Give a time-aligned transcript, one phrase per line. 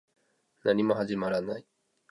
[0.63, 1.65] 何も始まらない